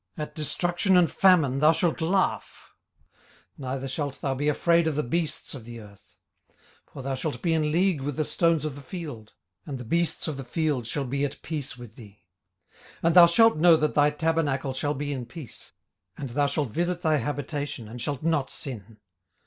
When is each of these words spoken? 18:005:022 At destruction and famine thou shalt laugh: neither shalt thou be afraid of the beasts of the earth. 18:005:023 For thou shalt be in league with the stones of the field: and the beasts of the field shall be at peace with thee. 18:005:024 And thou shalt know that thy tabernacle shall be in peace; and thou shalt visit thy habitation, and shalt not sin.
18:005:022 0.17 0.23
At 0.29 0.35
destruction 0.35 0.97
and 0.97 1.11
famine 1.11 1.59
thou 1.59 1.71
shalt 1.71 2.01
laugh: 2.01 2.73
neither 3.55 3.87
shalt 3.87 4.19
thou 4.19 4.33
be 4.33 4.47
afraid 4.47 4.87
of 4.87 4.95
the 4.95 5.03
beasts 5.03 5.53
of 5.53 5.63
the 5.63 5.79
earth. 5.79 6.17
18:005:023 6.49 6.57
For 6.93 7.01
thou 7.03 7.13
shalt 7.13 7.41
be 7.43 7.53
in 7.53 7.71
league 7.71 8.01
with 8.01 8.15
the 8.15 8.23
stones 8.23 8.65
of 8.65 8.73
the 8.73 8.81
field: 8.81 9.33
and 9.67 9.77
the 9.77 9.83
beasts 9.83 10.27
of 10.27 10.37
the 10.37 10.43
field 10.43 10.87
shall 10.87 11.05
be 11.05 11.23
at 11.23 11.39
peace 11.43 11.77
with 11.77 11.97
thee. 11.97 12.23
18:005:024 12.71 12.79
And 13.03 13.15
thou 13.15 13.25
shalt 13.27 13.57
know 13.57 13.75
that 13.77 13.93
thy 13.93 14.09
tabernacle 14.09 14.73
shall 14.73 14.95
be 14.95 15.13
in 15.13 15.27
peace; 15.27 15.71
and 16.17 16.29
thou 16.31 16.47
shalt 16.47 16.69
visit 16.71 17.03
thy 17.03 17.17
habitation, 17.17 17.87
and 17.87 18.01
shalt 18.01 18.23
not 18.23 18.49
sin. 18.49 18.97